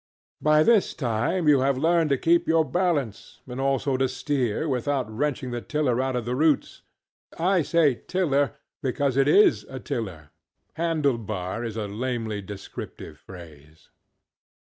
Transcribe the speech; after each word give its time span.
By 0.41 0.63
this 0.63 0.95
time 0.95 1.47
you 1.47 1.59
have 1.59 1.77
learned 1.77 2.09
to 2.09 2.17
keep 2.17 2.47
your 2.47 2.65
balance; 2.65 3.41
and 3.45 3.61
also 3.61 3.97
to 3.97 4.09
steer 4.09 4.67
without 4.67 5.07
wrenching 5.15 5.51
the 5.51 5.61
tiller 5.61 6.01
out 6.01 6.15
by 6.15 6.21
the 6.21 6.33
roots 6.33 6.81
(I 7.37 7.61
say 7.61 8.01
tiller 8.07 8.55
because 8.81 9.15
it 9.15 9.27
IS 9.27 9.63
a 9.65 9.79
tiller; 9.79 10.31
ŌĆ£handle 10.75 11.23
barŌĆØ 11.27 11.67
is 11.67 11.77
a 11.77 11.87
lamely 11.87 12.41
descriptive 12.41 13.19
phrase). 13.19 13.89